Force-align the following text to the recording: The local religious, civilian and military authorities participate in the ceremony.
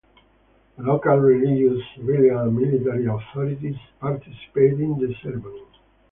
The 0.77 0.83
local 0.83 1.17
religious, 1.17 1.79
civilian 1.95 2.35
and 2.35 2.57
military 2.57 3.05
authorities 3.05 3.77
participate 3.99 4.79
in 4.79 4.97
the 4.97 5.13
ceremony. 5.21 5.61